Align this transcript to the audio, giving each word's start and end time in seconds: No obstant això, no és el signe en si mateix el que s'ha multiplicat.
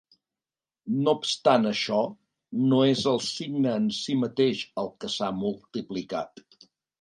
No 1.01 1.11
obstant 1.17 1.67
això, 1.71 1.99
no 2.71 2.79
és 2.93 3.03
el 3.11 3.21
signe 3.27 3.75
en 3.81 3.85
si 3.99 4.17
mateix 4.23 4.65
el 4.85 4.91
que 5.05 5.13
s'ha 5.19 5.31
multiplicat. 5.43 6.45